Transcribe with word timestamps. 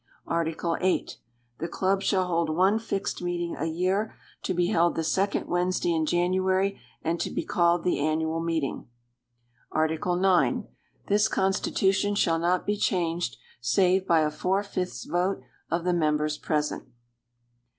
Article 0.25 0.75
VIII. 0.81 1.09
The 1.59 1.67
Club 1.67 2.01
shall 2.01 2.25
hold 2.25 2.49
one 2.49 2.79
fixed 2.79 3.21
meeting 3.21 3.55
a 3.55 3.65
year, 3.67 4.15
to 4.41 4.55
be 4.55 4.65
held 4.69 4.95
the 4.95 5.03
second 5.03 5.45
Wednesday 5.47 5.93
in 5.93 6.07
January, 6.07 6.79
and 7.03 7.19
to 7.21 7.29
be 7.29 7.45
called 7.45 7.83
the 7.83 7.99
annual 7.99 8.39
meeting. 8.39 8.87
Article 9.71 10.15
IX. 10.17 10.65
This 11.05 11.27
Constitution 11.27 12.15
shall 12.15 12.39
not 12.39 12.65
be 12.65 12.77
changed, 12.77 13.37
save 13.59 14.07
by 14.07 14.21
a 14.21 14.31
four 14.31 14.63
fifths 14.63 15.03
vote 15.05 15.43
of 15.69 15.83
the 15.83 15.93
members 15.93 16.39
present. 16.39 16.89